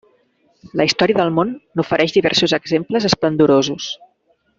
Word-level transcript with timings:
La 0.79 0.85
història 0.87 1.19
del 1.19 1.29
món 1.39 1.51
n'ofereix 1.79 2.15
diversos 2.15 2.57
exemples 2.61 3.07
esplendorosos. 3.11 3.91